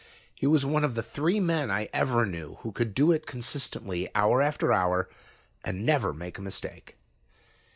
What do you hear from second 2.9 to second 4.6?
do it consistently, hour